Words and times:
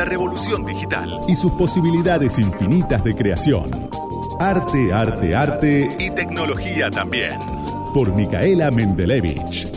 la 0.00 0.06
revolución 0.06 0.64
digital 0.64 1.20
y 1.28 1.36
sus 1.36 1.52
posibilidades 1.52 2.38
infinitas 2.38 3.04
de 3.04 3.14
creación. 3.14 3.70
Arte, 4.40 4.94
arte, 4.94 5.36
arte 5.36 5.88
y 5.98 6.10
tecnología 6.10 6.90
también. 6.90 7.38
Por 7.92 8.10
Micaela 8.14 8.70
Mendelevich. 8.70 9.70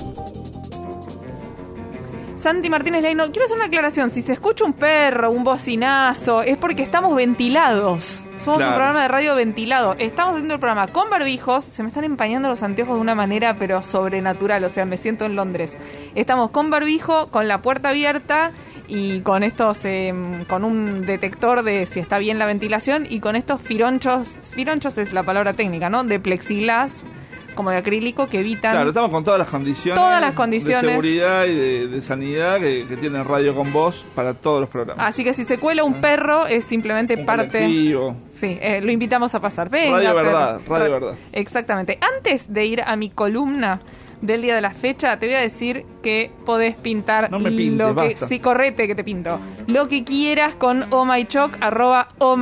Santi 2.37 2.69
Martínez 2.69 3.03
Leino, 3.03 3.25
quiero 3.31 3.45
hacer 3.45 3.57
una 3.57 3.65
aclaración. 3.65 4.11
Si 4.11 4.21
se 4.21 4.31
escucha 4.31 4.63
un 4.63 4.71
perro, 4.71 5.29
un 5.29 5.43
bocinazo, 5.43 6.41
es 6.41 6.57
porque 6.57 6.83
estamos 6.83 7.13
ventilados. 7.17 8.25
Somos 8.37 8.61
un 8.61 8.67
programa 8.67 9.03
de 9.03 9.07
radio 9.09 9.35
ventilado. 9.35 9.95
Estamos 9.99 10.33
haciendo 10.33 10.53
el 10.53 10.59
programa 10.59 10.87
con 10.87 11.09
barbijos. 11.09 11.63
Se 11.65 11.83
me 11.83 11.89
están 11.89 12.03
empañando 12.03 12.49
los 12.49 12.63
anteojos 12.63 12.95
de 12.95 13.01
una 13.01 13.15
manera, 13.15 13.57
pero 13.57 13.83
sobrenatural. 13.83 14.63
O 14.63 14.69
sea, 14.69 14.85
me 14.85 14.97
siento 14.97 15.25
en 15.25 15.35
Londres. 15.35 15.75
Estamos 16.15 16.49
con 16.51 16.69
barbijo, 16.69 17.27
con 17.27 17.47
la 17.47 17.61
puerta 17.61 17.89
abierta 17.89 18.51
y 18.87 19.21
con 19.21 19.43
estos, 19.43 19.85
em, 19.85 20.45
con 20.45 20.63
un 20.63 21.05
detector 21.05 21.63
de 21.63 21.85
si 21.85 21.99
está 21.99 22.17
bien 22.17 22.39
la 22.39 22.45
ventilación 22.45 23.05
y 23.09 23.19
con 23.19 23.35
estos 23.35 23.61
fironchos. 23.61 24.33
Fironchos 24.53 24.97
es 24.97 25.13
la 25.13 25.23
palabra 25.23 25.53
técnica, 25.53 25.89
¿no? 25.89 26.03
De 26.03 26.19
plexiglas 26.19 27.05
como 27.53 27.69
de 27.69 27.77
acrílico 27.77 28.27
que 28.27 28.39
evitan. 28.39 28.71
Claro, 28.71 28.89
estamos 28.89 29.11
con 29.11 29.23
todas 29.23 29.39
las 29.39 29.49
condiciones. 29.49 30.01
Todas 30.01 30.19
las 30.19 30.33
condiciones. 30.33 30.81
De 30.81 30.89
seguridad 30.89 31.45
y 31.45 31.87
de, 31.87 32.01
sanidad 32.01 32.59
que, 32.59 32.85
que, 32.87 32.97
tiene 32.97 33.23
Radio 33.23 33.55
con 33.55 33.71
Voz 33.71 34.05
para 34.15 34.33
todos 34.33 34.61
los 34.61 34.69
programas. 34.69 35.07
Así 35.07 35.23
que 35.23 35.33
si 35.33 35.45
se 35.45 35.59
cuela 35.59 35.83
un 35.83 36.01
perro, 36.01 36.47
es 36.47 36.65
simplemente 36.65 37.15
un 37.15 37.25
parte. 37.25 37.59
Colectivo. 37.59 38.17
Sí, 38.33 38.57
eh, 38.61 38.81
lo 38.81 38.91
invitamos 38.91 39.33
a 39.35 39.39
pasar. 39.39 39.69
Venga, 39.69 39.97
radio 39.97 40.15
Verdad, 40.15 40.61
Radio 40.67 40.91
Verdad. 40.91 41.15
Exactamente. 41.31 41.99
Antes 42.17 42.51
de 42.51 42.65
ir 42.65 42.81
a 42.81 42.95
mi 42.95 43.09
columna 43.09 43.79
del 44.23 44.41
día 44.41 44.55
de 44.55 44.61
la 44.61 44.71
fecha, 44.71 45.19
te 45.19 45.27
voy 45.27 45.35
a 45.35 45.41
decir 45.41 45.85
que 46.01 46.31
podés 46.45 46.75
pintar 46.75 47.29
no 47.29 47.39
me 47.39 47.51
lo 47.51 47.89
que. 47.89 47.93
basta. 47.93 48.27
Sí, 48.27 48.39
correte 48.39 48.87
que 48.87 48.95
te 48.95 49.03
pinto. 49.03 49.39
Lo 49.67 49.87
que 49.87 50.03
quieras 50.03 50.55
con 50.55 50.85
Oh 50.91 51.05
My 51.05 51.25
Choc, 51.25 51.57
arroba 51.59 52.07
Oh 52.19 52.37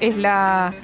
es 0.00 0.16
la 0.16 0.74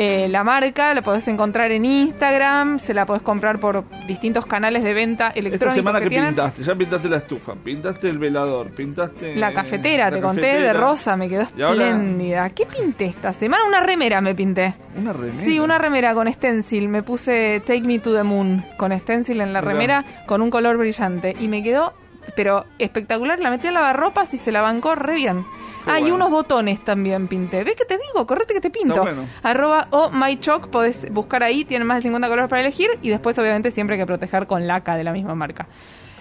eh, 0.00 0.28
la 0.28 0.44
marca, 0.44 0.94
la 0.94 1.02
podés 1.02 1.26
encontrar 1.26 1.72
en 1.72 1.84
Instagram, 1.84 2.78
se 2.78 2.94
la 2.94 3.04
podés 3.04 3.20
comprar 3.20 3.58
por 3.58 3.82
distintos 4.06 4.46
canales 4.46 4.84
de 4.84 4.94
venta 4.94 5.30
electrónicos. 5.30 5.54
Esta 5.54 5.72
semana 5.72 6.00
que, 6.00 6.08
tienen. 6.08 6.28
pintaste, 6.28 6.62
ya 6.62 6.76
pintaste 6.76 7.08
la 7.08 7.16
estufa, 7.16 7.56
pintaste 7.56 8.08
el 8.08 8.18
velador, 8.18 8.70
pintaste... 8.70 9.34
La 9.34 9.52
cafetera, 9.52 10.12
te 10.12 10.20
conté 10.20 10.42
cafetera. 10.42 10.72
de 10.72 10.72
rosa, 10.72 11.16
me 11.16 11.28
quedó 11.28 11.42
espléndida. 11.42 12.48
¿Qué 12.50 12.64
pinté 12.66 13.06
esta 13.06 13.32
semana? 13.32 13.64
Una 13.66 13.80
remera 13.80 14.20
me 14.20 14.36
pinté. 14.36 14.76
Una 14.96 15.12
remera. 15.12 15.34
Sí, 15.34 15.58
una 15.58 15.78
remera 15.78 16.14
con 16.14 16.32
stencil. 16.32 16.88
Me 16.88 17.02
puse 17.02 17.60
Take 17.66 17.82
Me 17.82 17.98
to 17.98 18.14
the 18.14 18.22
Moon 18.22 18.64
con 18.76 18.96
stencil 18.96 19.40
en 19.40 19.52
la 19.52 19.60
remera 19.60 20.04
con 20.26 20.42
un 20.42 20.50
color 20.50 20.76
brillante. 20.76 21.34
Y 21.40 21.48
me 21.48 21.60
quedó, 21.60 21.92
pero 22.36 22.64
espectacular. 22.78 23.38
La 23.40 23.50
metí 23.50 23.68
en 23.68 23.74
lavarropas 23.74 24.32
y 24.34 24.38
se 24.38 24.52
la 24.52 24.62
bancó 24.62 24.94
re 24.94 25.14
bien. 25.14 25.44
Qué 25.84 25.90
ah, 25.90 26.00
y 26.00 26.10
unos 26.10 26.30
botones 26.30 26.84
también 26.84 27.28
pinté. 27.28 27.64
¿Ves 27.64 27.76
que 27.76 27.84
te 27.84 27.98
digo? 27.98 28.26
Correte 28.26 28.54
que 28.54 28.60
te 28.60 28.70
pinto. 28.70 29.00
Bueno. 29.00 29.24
Arroba 29.42 29.88
o 29.90 30.10
mychoc, 30.10 30.68
podés 30.68 31.10
buscar 31.12 31.42
ahí, 31.42 31.64
tienen 31.64 31.86
más 31.86 31.98
de 31.98 32.02
50 32.02 32.28
colores 32.28 32.50
para 32.50 32.62
elegir. 32.62 32.90
Y 33.02 33.08
después, 33.08 33.38
obviamente, 33.38 33.70
siempre 33.70 33.94
hay 33.94 34.00
que 34.00 34.06
proteger 34.06 34.46
con 34.46 34.66
laca 34.66 34.96
de 34.96 35.04
la 35.04 35.12
misma 35.12 35.34
marca. 35.34 35.66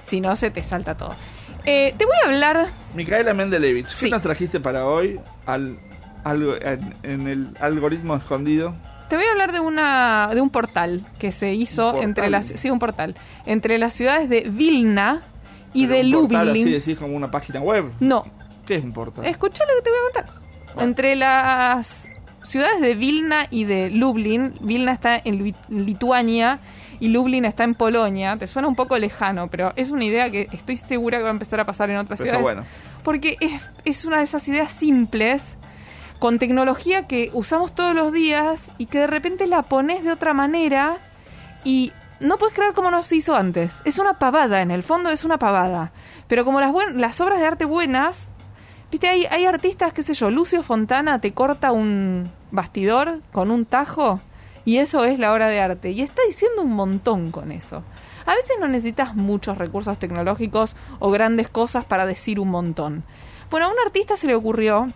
Si 0.06 0.22
no, 0.22 0.36
se 0.36 0.52
te 0.52 0.64
salta 0.64 0.96
todo. 0.96 1.16
Eh, 1.66 1.94
te 1.98 2.06
voy 2.06 2.16
a 2.24 2.28
hablar 2.28 2.68
Micaela 2.94 3.34
Mendelevich, 3.34 3.90
Sí. 3.90 4.06
¿qué 4.06 4.12
nos 4.12 4.22
trajiste 4.22 4.62
para 4.62 4.86
hoy 4.86 5.20
al, 5.46 5.78
algo 6.24 6.56
en, 6.56 6.96
en 7.04 7.28
el 7.28 7.50
algoritmo 7.60 8.16
escondido? 8.16 8.74
Te 9.10 9.18
voy 9.18 9.26
a 9.26 9.32
hablar 9.32 9.52
de 9.52 9.60
una 9.60 10.30
de 10.34 10.40
un 10.40 10.50
portal 10.50 11.06
que 11.20 11.32
se 11.34 11.54
hizo 11.54 12.02
entre 12.02 12.30
las 12.30 12.48
sí 12.48 12.70
un 12.70 12.80
portal 12.80 13.16
entre 13.46 13.78
las 13.78 13.94
ciudades 13.94 14.30
de 14.30 14.42
Vilna 14.50 15.24
y 15.82 15.88
Pero 15.88 15.96
de 16.00 16.06
un 16.06 16.12
portal 16.12 16.48
Lublin. 16.48 16.64
Así 16.64 16.72
decís 16.74 16.98
como 16.98 17.16
una 17.16 17.30
página 17.32 17.60
web. 17.62 17.92
No, 18.00 18.26
¿Qué 18.66 18.76
es 18.76 18.84
un 18.84 18.94
portal? 18.94 19.26
escucha 19.26 19.64
lo 19.66 19.76
que 19.78 19.82
te 19.84 19.90
voy 19.90 20.00
a 20.00 20.14
contar. 20.14 20.84
Entre 20.84 21.16
las 21.16 22.08
ciudades 22.44 22.82
de 22.82 22.96
Vilna 22.96 23.48
y 23.50 23.66
de 23.66 23.90
Lublin, 23.92 24.54
Vilna 24.62 24.92
está 24.94 25.22
en 25.24 25.54
Lituania 25.70 26.60
y 27.00 27.10
Lublin 27.10 27.46
está 27.46 27.64
en 27.64 27.76
Polonia. 27.76 28.38
Te 28.38 28.48
suena 28.48 28.68
un 28.68 28.76
poco 28.76 28.98
lejano, 28.98 29.50
pero 29.50 29.74
es 29.76 29.92
una 29.92 30.04
idea 30.04 30.30
que 30.32 30.48
estoy 30.52 30.78
segura 30.78 31.18
que 31.18 31.24
va 31.24 31.30
a 31.30 31.34
empezar 31.34 31.60
a 31.60 31.66
pasar 31.66 31.90
en 31.90 31.98
otras 31.98 32.20
Pero 32.20 32.32
está 32.32 32.38
ciudades. 32.40 32.66
bueno. 32.66 33.02
Porque 33.04 33.38
es, 33.40 33.62
es 33.86 34.06
una 34.06 34.18
de 34.18 34.24
esas 34.24 34.48
ideas 34.48 34.72
simples, 34.72 35.56
con 36.20 36.40
tecnología 36.40 37.08
que 37.08 37.30
usamos 37.34 37.74
todos 37.74 37.94
los 37.94 38.12
días 38.12 38.72
y 38.78 38.88
que 38.88 39.00
de 39.00 39.08
repente 39.08 39.46
la 39.48 39.62
pones 39.64 40.04
de 40.04 40.12
otra 40.12 40.34
manera 40.34 40.98
y 41.64 41.92
no 42.20 42.38
puedes 42.38 42.56
creer 42.56 42.74
cómo 42.74 42.92
no 42.92 43.04
se 43.04 43.16
hizo 43.18 43.36
antes. 43.36 43.82
Es 43.86 44.00
una 44.00 44.20
pavada, 44.20 44.62
en 44.62 44.72
el 44.72 44.84
fondo 44.84 45.10
es 45.10 45.24
una 45.26 45.38
pavada. 45.38 45.92
Pero 46.28 46.44
como 46.46 46.60
las, 46.60 46.72
buen- 46.72 47.00
las 47.00 47.20
obras 47.22 47.40
de 47.40 47.46
arte 47.46 47.66
buenas, 47.66 48.28
viste, 48.92 49.08
hay, 49.08 49.26
hay 49.26 49.46
artistas, 49.46 49.94
qué 49.94 50.04
sé 50.04 50.14
yo, 50.14 50.30
Lucio 50.32 50.64
Fontana 50.64 51.20
te 51.22 51.34
corta 51.34 51.72
un 51.72 52.32
bastidor 52.52 53.20
con 53.32 53.52
un 53.52 53.66
tajo 53.66 54.20
y 54.66 54.78
eso 54.78 55.04
es 55.06 55.20
la 55.20 55.34
obra 55.34 55.48
de 55.48 55.60
arte. 55.62 55.92
Y 55.92 56.02
está 56.02 56.22
diciendo 56.28 56.62
un 56.64 56.74
montón 56.74 57.32
con 57.32 57.52
eso. 57.52 57.84
A 58.26 58.36
veces 58.36 58.58
no 58.60 58.68
necesitas 58.68 59.16
muchos 59.16 59.58
recursos 59.58 59.98
tecnológicos 60.00 60.76
o 61.00 61.10
grandes 61.12 61.48
cosas 61.48 61.86
para 61.86 62.06
decir 62.06 62.40
un 62.42 62.50
montón. 62.50 63.04
Bueno, 63.50 63.68
a 63.68 63.70
un 63.70 63.78
artista 63.86 64.18
se 64.18 64.28
le 64.28 64.36
ocurrió 64.36 64.92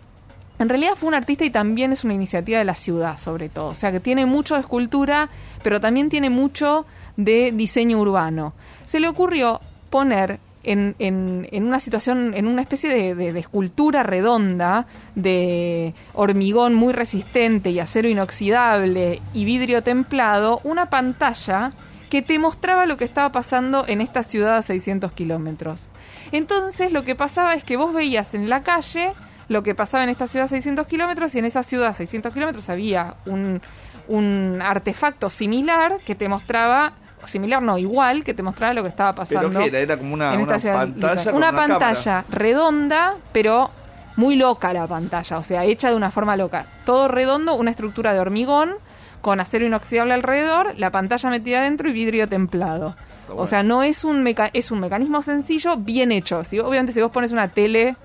en 0.64 0.70
realidad 0.70 0.94
fue 0.96 1.08
un 1.10 1.16
artista 1.16 1.44
y 1.46 1.50
también 1.50 1.92
es 1.92 2.04
una 2.04 2.14
iniciativa 2.14 2.60
de 2.60 2.66
la 2.66 2.76
ciudad, 2.76 3.18
sobre 3.18 3.50
todo. 3.50 3.68
O 3.68 3.76
sea, 3.76 3.92
que 3.92 4.00
tiene 4.00 4.26
mucho 4.26 4.56
de 4.56 4.62
escultura, 4.62 5.30
pero 5.64 5.80
también 5.80 6.10
tiene 6.10 6.30
mucho 6.30 6.86
de 7.18 7.52
diseño 7.54 8.00
urbano. 8.00 8.54
Se 8.88 9.00
le 9.00 9.08
ocurrió 9.08 9.60
poner 9.90 10.40
en, 10.64 10.96
en- 11.00 11.48
una 11.66 11.80
situación, 11.80 12.34
en 12.36 12.48
una 12.48 12.62
especie 12.62 13.16
de 13.16 13.40
escultura 13.40 14.04
redonda, 14.04 14.86
de 15.16 15.94
hormigón 16.14 16.76
muy 16.76 16.94
resistente 16.94 17.72
y 17.72 17.80
acero 17.80 18.08
inoxidable 18.08 19.22
y 19.34 19.46
vidrio 19.46 19.82
templado, 19.84 20.62
una 20.64 20.88
pantalla 20.90 21.72
que 22.10 22.22
te 22.22 22.38
mostraba 22.40 22.86
lo 22.86 22.98
que 22.98 23.06
estaba 23.06 23.32
pasando 23.32 23.86
en 23.88 24.02
esta 24.02 24.22
ciudad 24.24 24.58
a 24.58 24.62
600 24.62 25.12
kilómetros. 25.14 25.88
Entonces 26.32 26.92
lo 26.92 27.04
que 27.04 27.16
pasaba 27.16 27.56
es 27.56 27.64
que 27.64 27.78
vos 27.78 27.94
veías 27.94 28.34
en 28.36 28.50
la 28.50 28.64
calle 28.64 29.14
lo 29.52 29.64
que 29.64 29.76
pasaba 29.76 30.04
en 30.04 30.10
esta 30.10 30.28
ciudad 30.28 30.46
a 30.46 30.50
600 30.50 30.88
kilómetros 30.88 31.36
y 31.36 31.40
en 31.40 31.46
esa 31.46 31.62
ciudad 31.64 31.90
a 31.90 31.94
600 31.94 32.34
kilómetros 32.34 32.70
había 32.70 33.16
un, 33.26 33.62
un 34.08 34.60
artefacto 34.64 35.30
similar 35.30 35.98
que 36.06 36.16
te 36.16 36.28
mostraba, 36.30 36.94
similar 37.26 37.62
no, 37.62 37.78
igual, 37.78 38.24
que 38.24 38.34
te 38.34 38.44
mostraba 38.44 38.74
lo 38.74 38.84
que 38.84 38.90
estaba 38.90 39.14
pasando. 39.14 39.50
¿Pero 39.50 39.66
era? 39.66 39.80
Era 39.80 39.98
como 39.98 40.14
una, 40.14 40.34
una 40.34 40.58
ciudad 40.60 40.76
pantalla 40.76 41.32
Una 41.34 41.50
una 41.50 41.52
pantalla 41.58 42.26
redonda, 42.30 43.16
pero 43.32 43.70
muy 44.16 44.36
loca 44.36 44.74
la 44.74 44.88
pantalla, 44.88 45.38
o 45.38 45.44
sea, 45.44 45.64
hecha 45.66 45.90
de 45.90 45.96
una 45.96 46.12
forma 46.12 46.36
loca. 46.38 46.66
Todo 46.86 47.08
redondo, 47.08 47.56
una 47.56 47.72
estructura 47.72 48.14
de 48.14 48.20
hormigón 48.20 48.74
con 49.22 49.40
acero 49.40 49.66
inoxidable 49.66 50.14
alrededor, 50.14 50.74
la 50.78 50.90
pantalla 50.92 51.30
metida 51.30 51.60
adentro 51.60 51.90
y 51.90 51.94
vidrio 51.94 52.28
templado. 52.28 52.96
bueno. 53.28 53.42
O 53.44 53.46
sea, 53.48 53.64
no 53.64 53.84
es 53.84 54.04
un 54.04 54.24
meca- 54.24 54.50
es 54.54 54.72
un 54.72 54.80
mecanismo 54.80 55.22
sencillo, 55.22 55.78
bien 55.78 56.12
hecho. 56.12 56.44
Si, 56.44 56.58
obviamente 56.60 56.92
si 56.92 57.02
vos 57.02 57.12
pones 57.12 57.32
una 57.32 57.48
tele 57.50 57.96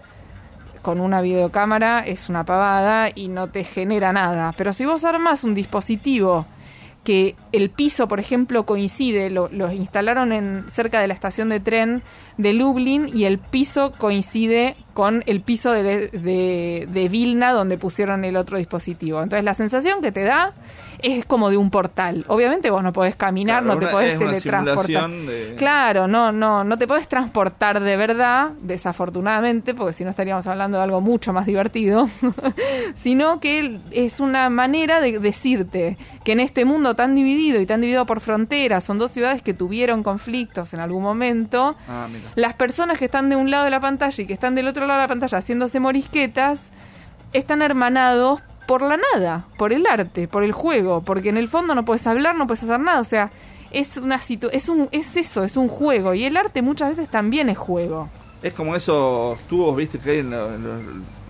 con 0.86 1.00
una 1.00 1.20
videocámara 1.20 1.98
es 1.98 2.28
una 2.28 2.44
pavada 2.44 3.10
y 3.12 3.26
no 3.26 3.48
te 3.48 3.64
genera 3.64 4.12
nada. 4.12 4.54
Pero 4.56 4.72
si 4.72 4.84
vos 4.84 5.02
armás 5.02 5.42
un 5.42 5.52
dispositivo 5.52 6.46
que 7.02 7.34
el 7.50 7.70
piso, 7.70 8.06
por 8.06 8.20
ejemplo, 8.20 8.66
coincide, 8.66 9.30
lo 9.30 9.72
instalaron 9.72 10.30
en 10.30 10.64
cerca 10.68 11.00
de 11.00 11.08
la 11.08 11.14
estación 11.14 11.48
de 11.48 11.58
tren 11.58 12.04
de 12.36 12.52
Lublin 12.52 13.10
y 13.12 13.24
el 13.24 13.40
piso 13.40 13.94
coincide 13.98 14.76
con 14.94 15.24
el 15.26 15.40
piso 15.40 15.72
de, 15.72 15.82
de, 16.06 16.88
de 16.88 17.08
Vilna 17.08 17.50
donde 17.50 17.78
pusieron 17.78 18.24
el 18.24 18.36
otro 18.36 18.56
dispositivo. 18.56 19.20
Entonces 19.20 19.44
la 19.44 19.54
sensación 19.54 20.00
que 20.02 20.12
te 20.12 20.22
da 20.22 20.54
es 21.02 21.26
como 21.26 21.50
de 21.50 21.56
un 21.56 21.70
portal. 21.70 22.24
Obviamente 22.28 22.70
vos 22.70 22.82
no 22.82 22.92
podés 22.92 23.16
caminar, 23.16 23.62
Claro, 23.62 23.74
no 23.80 23.86
te 23.86 23.92
podés 23.92 24.18
teletransportar. 24.18 25.10
de- 25.10 25.54
Claro, 25.56 26.08
no, 26.08 26.32
no, 26.32 26.64
no 26.64 26.78
te 26.78 26.86
podés 26.86 27.08
transportar 27.08 27.80
de 27.80 27.96
verdad, 27.96 28.50
desafortunadamente, 28.60 29.74
porque 29.74 29.92
si 29.92 30.04
no 30.04 30.10
estaríamos 30.10 30.46
hablando 30.46 30.78
de 30.78 30.84
algo 30.84 31.00
mucho 31.00 31.32
más 31.32 31.46
divertido, 31.46 32.08
sino 32.94 33.40
que 33.40 33.78
es 33.90 34.20
una 34.20 34.50
manera 34.50 35.00
de 35.00 35.18
decirte 35.18 35.96
que 36.24 36.32
en 36.32 36.40
este 36.40 36.64
mundo 36.64 36.94
tan 36.96 37.14
dividido 37.14 37.60
y 37.60 37.66
tan 37.66 37.80
dividido 37.80 38.06
por 38.06 38.20
fronteras, 38.20 38.84
son 38.84 38.98
dos 38.98 39.10
ciudades 39.10 39.42
que 39.42 39.54
tuvieron 39.54 40.02
conflictos 40.02 40.72
en 40.74 40.80
algún 40.80 41.02
momento, 41.02 41.76
Ah, 41.88 42.06
mira. 42.10 42.24
las 42.34 42.54
personas 42.54 42.98
que 42.98 43.04
están 43.06 43.28
de 43.28 43.36
un 43.36 43.50
lado 43.50 43.64
de 43.64 43.70
la 43.70 43.80
pantalla 43.80 44.22
y 44.22 44.26
que 44.26 44.32
están 44.32 44.54
del 44.54 44.68
otro 44.68 44.86
lado 44.86 45.00
de 45.00 45.04
la 45.04 45.08
pantalla 45.08 45.38
haciéndose 45.38 45.80
morisquetas, 45.80 46.70
están 47.32 47.62
hermanados 47.62 48.40
por 48.66 48.82
la 48.82 48.98
nada, 49.14 49.46
por 49.58 49.72
el 49.72 49.86
arte, 49.86 50.28
por 50.28 50.42
el 50.44 50.52
juego, 50.52 51.02
porque 51.02 51.28
en 51.28 51.36
el 51.36 51.48
fondo 51.48 51.74
no 51.74 51.84
puedes 51.84 52.06
hablar, 52.06 52.34
no 52.36 52.46
puedes 52.46 52.62
hacer 52.64 52.80
nada, 52.80 53.00
o 53.00 53.04
sea, 53.04 53.30
es 53.70 53.96
una 53.96 54.20
situ 54.20 54.48
es 54.52 54.68
un 54.68 54.88
es 54.92 55.16
eso, 55.16 55.44
es 55.44 55.56
un 55.56 55.68
juego 55.68 56.14
y 56.14 56.24
el 56.24 56.36
arte 56.36 56.62
muchas 56.62 56.90
veces 56.90 57.08
también 57.10 57.48
es 57.48 57.58
juego. 57.58 58.08
Es 58.42 58.52
como 58.52 58.76
esos 58.76 59.38
tubos, 59.48 59.76
viste, 59.76 59.98
que 59.98 60.10
hay 60.10 60.18
en, 60.20 60.30
lo- 60.30 60.54
en 60.54 60.62
los, 60.62 60.80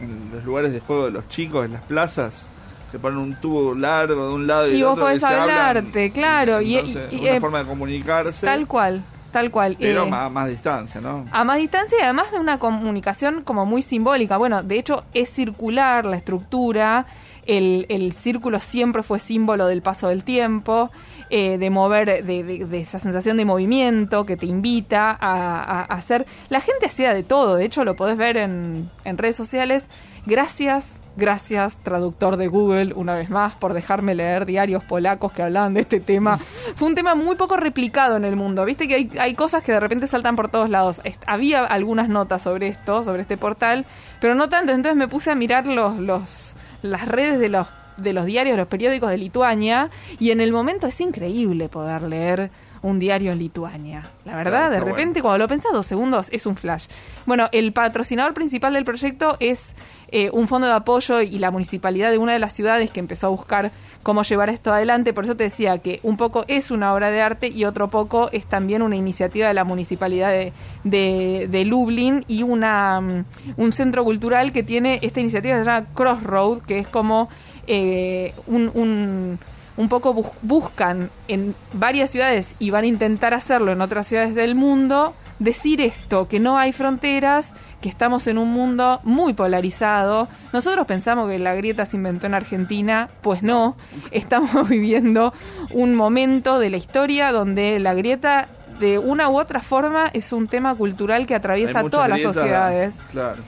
en 0.00 0.30
los 0.34 0.44
lugares 0.44 0.72
de 0.72 0.80
juego 0.80 1.06
de 1.06 1.12
los 1.12 1.28
chicos, 1.28 1.64
en 1.64 1.72
las 1.72 1.82
plazas, 1.82 2.46
que 2.92 2.98
ponen 2.98 3.18
un 3.18 3.40
tubo 3.40 3.74
largo 3.74 4.28
de 4.28 4.34
un 4.34 4.46
lado 4.46 4.66
y, 4.68 4.70
Y 4.70 4.72
del 4.74 4.82
vos 4.84 4.92
otro. 4.92 5.04
podés 5.04 5.20
que 5.20 5.26
se 5.26 5.34
hablan. 5.34 5.50
hablarte, 5.50 6.12
claro, 6.12 6.60
y- 6.60 6.76
Entonces, 6.76 7.06
y- 7.12 7.24
y, 7.24 7.28
una 7.30 7.40
forma 7.40 7.58
de 7.60 7.64
comunicarse. 7.66 8.46
Tal 8.46 8.66
cual, 8.66 9.02
tal 9.36 9.50
cual. 9.50 9.76
Pero 9.78 10.04
Eh, 10.04 10.10
más, 10.10 10.32
más 10.32 10.48
distancia, 10.48 11.00
¿no? 11.00 11.26
a 11.30 11.44
más 11.44 11.58
distancia 11.58 11.98
y 12.00 12.02
además 12.04 12.30
de 12.32 12.38
una 12.38 12.58
comunicación 12.58 13.42
como 13.42 13.66
muy 13.66 13.82
simbólica. 13.82 14.38
Bueno, 14.38 14.62
de 14.62 14.78
hecho 14.78 15.04
es 15.12 15.28
circular 15.30 16.06
la 16.06 16.16
estructura, 16.16 17.04
el, 17.46 17.84
el 17.90 18.12
círculo 18.12 18.58
siempre 18.60 19.02
fue 19.02 19.18
símbolo 19.18 19.66
del 19.66 19.82
paso 19.82 20.08
del 20.08 20.24
tiempo, 20.24 20.90
eh, 21.30 21.58
de 21.58 21.70
mover, 21.70 22.24
de, 22.24 22.42
de- 22.44 22.64
de 22.66 22.80
esa 22.80 22.98
sensación 22.98 23.36
de 23.36 23.44
movimiento 23.44 24.24
que 24.24 24.36
te 24.36 24.46
invita 24.46 25.10
a, 25.10 25.60
a- 25.60 25.80
a 25.82 25.94
hacer. 25.94 26.24
La 26.48 26.60
gente 26.60 26.86
hacía 26.86 27.12
de 27.12 27.22
todo, 27.22 27.56
de 27.56 27.64
hecho 27.66 27.84
lo 27.84 27.94
podés 27.94 28.16
ver 28.16 28.36
en, 28.38 28.90
en 29.04 29.18
redes 29.18 29.36
sociales. 29.36 29.86
Gracias. 30.24 30.92
Gracias, 31.18 31.78
traductor 31.78 32.36
de 32.36 32.46
Google, 32.46 32.92
una 32.94 33.14
vez 33.14 33.30
más, 33.30 33.54
por 33.54 33.72
dejarme 33.72 34.14
leer 34.14 34.44
diarios 34.44 34.84
polacos 34.84 35.32
que 35.32 35.42
hablaban 35.42 35.72
de 35.72 35.80
este 35.80 35.98
tema. 35.98 36.36
Fue 36.76 36.88
un 36.88 36.94
tema 36.94 37.14
muy 37.14 37.36
poco 37.36 37.56
replicado 37.56 38.16
en 38.16 38.26
el 38.26 38.36
mundo. 38.36 38.66
Viste 38.66 38.86
que 38.86 38.94
hay, 38.96 39.10
hay 39.18 39.34
cosas 39.34 39.62
que 39.62 39.72
de 39.72 39.80
repente 39.80 40.06
saltan 40.08 40.36
por 40.36 40.50
todos 40.50 40.68
lados. 40.68 41.00
Est- 41.04 41.22
había 41.26 41.64
algunas 41.64 42.10
notas 42.10 42.42
sobre 42.42 42.68
esto, 42.68 43.02
sobre 43.02 43.22
este 43.22 43.38
portal, 43.38 43.86
pero 44.20 44.34
no 44.34 44.50
tanto. 44.50 44.72
Entonces 44.72 44.96
me 44.98 45.08
puse 45.08 45.30
a 45.30 45.34
mirar 45.34 45.66
los, 45.66 45.98
los, 45.98 46.54
las 46.82 47.08
redes 47.08 47.38
de 47.38 47.48
los, 47.48 47.66
de 47.96 48.12
los 48.12 48.26
diarios, 48.26 48.58
los 48.58 48.66
periódicos 48.69 49.08
de 49.08 49.16
Lituania, 49.16 49.88
y 50.20 50.32
en 50.32 50.42
el 50.42 50.52
momento 50.52 50.86
es 50.86 51.00
increíble 51.00 51.70
poder 51.70 52.02
leer 52.02 52.50
un 52.82 52.99
diario 52.99 53.32
en 53.32 53.38
Lituania. 53.38 54.02
La 54.25 54.37
verdad, 54.37 54.50
Claro, 54.69 54.70
de 54.75 54.81
repente, 54.81 55.23
cuando 55.23 55.38
lo 55.38 55.49
pensás 55.49 55.73
dos 55.73 55.87
segundos, 55.87 56.28
es 56.31 56.46
un 56.46 56.56
flash. 56.56 56.87
Bueno, 57.26 57.49
el 57.52 57.73
patrocinador 57.73 58.34
principal 58.34 58.73
del 58.75 58.84
proyecto 58.84 59.37
es 59.40 59.75
eh, 60.12 60.31
un 60.32 60.46
fondo 60.49 60.67
de 60.69 60.73
apoyo 60.75 61.20
y 61.20 61.38
la 61.38 61.50
municipalidad 61.50 62.11
de 62.11 62.19
una 62.19 62.32
de 62.32 62.38
las 62.38 62.52
ciudades 62.52 62.90
que 62.90 63.00
empezó 63.00 63.26
a 63.26 63.31
buscar 63.31 63.73
cómo 64.05 64.23
llevar 64.23 64.49
esto 64.50 64.73
adelante. 64.73 65.12
Por 65.12 65.25
eso 65.25 65.37
te 65.37 65.44
decía 65.44 65.78
que 65.78 65.99
un 66.05 66.17
poco 66.17 66.44
es 66.46 66.70
una 66.70 66.94
obra 66.94 67.11
de 67.11 67.20
arte 67.23 67.49
y 67.49 67.64
otro 67.64 67.88
poco 67.88 68.28
es 68.32 68.46
también 68.46 68.82
una 68.82 68.94
iniciativa 68.94 69.49
de 69.49 69.55
la 69.55 69.64
municipalidad 69.64 70.31
de, 70.31 70.52
de, 70.84 71.49
de 71.50 71.64
Lublin 71.64 72.25
y 72.29 72.44
una, 72.44 73.00
mm, 73.00 73.25
un 73.56 73.72
centro 73.72 74.05
cultural 74.05 74.52
que 74.52 74.62
tiene 74.62 75.00
esta 75.02 75.19
iniciativa 75.20 75.55
que 75.56 75.61
se 75.64 75.67
llama 75.70 75.87
Crossroad, 75.93 76.58
que 76.62 76.79
es 76.79 76.87
como 76.88 77.29
eh, 77.67 78.32
un- 78.46 78.70
un 78.75 79.38
un 79.76 79.88
poco 79.88 80.14
bus- 80.14 80.26
buscan 80.43 81.11
en 81.28 81.55
varias 81.73 82.11
ciudades 82.11 82.55
y 82.58 82.70
van 82.70 82.84
a 82.84 82.87
intentar 82.87 83.34
hacerlo 83.34 83.73
en 83.73 83.81
otras 83.81 84.06
ciudades 84.06 84.34
del 84.34 84.55
mundo, 84.55 85.14
decir 85.38 85.81
esto, 85.82 86.28
que 86.28 86.40
no 86.40 86.56
hay 86.58 86.73
fronteras, 86.73 87.52
que 87.82 87.88
estamos 87.90 88.26
en 88.26 88.38
un 88.38 88.50
mundo 88.52 89.00
muy 89.05 89.34
polarizado. 89.34 90.28
Nosotros 90.55 90.87
pensamos 90.87 91.28
que 91.31 91.38
la 91.38 91.55
grieta 91.55 91.84
se 91.84 91.96
inventó 91.96 92.26
en 92.26 92.34
Argentina, 92.34 93.11
pues 93.20 93.43
no, 93.43 93.76
estamos 94.12 94.50
viviendo 94.69 95.34
un 95.73 95.94
momento 95.94 96.58
de 96.58 96.70
la 96.70 96.79
historia 96.79 97.32
donde 97.32 97.79
la 97.79 97.93
grieta 97.94 98.49
de 98.81 98.99
una 98.99 99.29
u 99.31 99.38
otra 99.38 99.61
forma 99.62 100.08
es 100.12 100.32
un 100.32 100.49
tema 100.49 100.75
cultural 100.75 101.26
que 101.26 101.34
atraviesa 101.34 101.81
todas 101.90 102.08
las 102.11 102.19
sociedades. 102.34 102.94
Claro. 103.11 103.43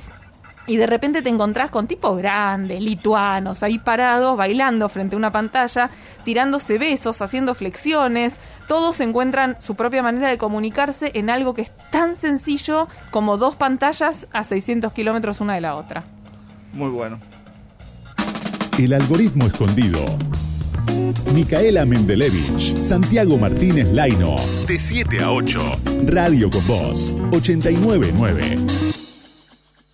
Y 0.69 0.77
de 0.77 0.87
repente 0.87 1.23
te 1.23 1.31
encontrás 1.31 1.71
con 1.71 1.87
tipos 1.87 2.19
grandes, 2.19 2.81
lituanos, 2.83 3.63
ahí 3.63 3.79
parados, 3.79 4.37
bailando 4.37 4.89
frente 4.91 5.17
a 5.17 5.19
una 5.19 5.33
pantalla, 5.33 5.89
tirándose 6.25 6.77
besos, 6.77 7.23
haciendo 7.23 7.55
flexiones. 7.55 8.37
Todos 8.69 9.01
encuentran 9.01 9.57
su 9.61 9.77
propia 9.77 10.03
manera 10.03 10.29
de 10.29 10.37
comunicarse 10.37 11.11
en 11.15 11.31
algo 11.31 11.55
que 11.55 11.63
es 11.63 11.73
tan 11.91 12.17
sencillo 12.17 12.87
como 13.11 13.39
dos 13.39 13.57
pantallas 13.57 14.29
a 14.33 14.45
600 14.45 14.93
kilómetros 14.93 15.41
una 15.41 15.55
de 15.55 15.63
la 15.63 15.75
otra. 15.75 16.05
Muy 16.75 16.91
bueno. 16.91 17.19
El 18.79 18.93
algoritmo 18.93 19.47
escondido. 19.47 20.05
Micaela 21.33 21.87
Mendelevich, 21.87 22.77
Santiago 22.77 23.39
Martínez 23.39 23.91
Laino, 23.93 24.37
De 24.67 24.79
7 24.79 25.23
a 25.23 25.31
8. 25.31 25.61
Radio 26.07 26.51
con 26.51 26.67
Voz, 26.67 27.15
899. 27.33 28.88